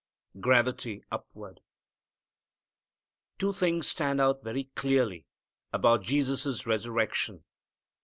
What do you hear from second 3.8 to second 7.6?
stand out very clearly about Jesus' resurrection.